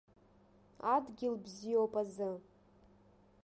[0.93, 2.31] Адгьыл бзиоуп азы.